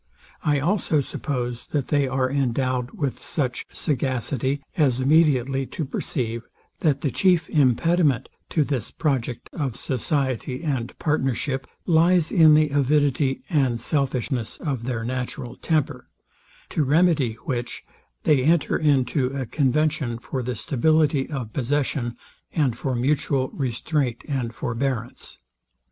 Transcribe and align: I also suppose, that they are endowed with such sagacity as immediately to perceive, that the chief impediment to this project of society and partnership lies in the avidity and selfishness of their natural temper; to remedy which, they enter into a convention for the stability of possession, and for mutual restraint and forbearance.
I 0.43 0.59
also 0.59 0.99
suppose, 0.99 1.67
that 1.67 1.89
they 1.89 2.07
are 2.07 2.27
endowed 2.31 2.89
with 2.89 3.23
such 3.23 3.67
sagacity 3.71 4.63
as 4.75 4.99
immediately 4.99 5.67
to 5.67 5.85
perceive, 5.85 6.47
that 6.79 7.01
the 7.01 7.11
chief 7.11 7.47
impediment 7.51 8.27
to 8.49 8.63
this 8.63 8.89
project 8.89 9.47
of 9.53 9.75
society 9.75 10.63
and 10.63 10.97
partnership 10.97 11.67
lies 11.85 12.31
in 12.31 12.55
the 12.55 12.69
avidity 12.69 13.43
and 13.47 13.79
selfishness 13.79 14.57
of 14.57 14.85
their 14.85 15.03
natural 15.03 15.55
temper; 15.57 16.09
to 16.69 16.83
remedy 16.83 17.33
which, 17.45 17.83
they 18.23 18.41
enter 18.43 18.75
into 18.77 19.27
a 19.27 19.45
convention 19.45 20.17
for 20.17 20.41
the 20.41 20.55
stability 20.55 21.29
of 21.29 21.53
possession, 21.53 22.17
and 22.53 22.75
for 22.75 22.95
mutual 22.95 23.49
restraint 23.49 24.23
and 24.27 24.55
forbearance. 24.55 25.37